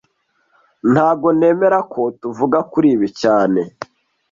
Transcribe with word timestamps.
Ntago 0.91 1.27
nemera 1.39 1.79
ko 1.91 2.01
tuvuga 2.21 2.57
kuri 2.71 2.87
ibi 2.95 3.07
cyane 3.21 3.61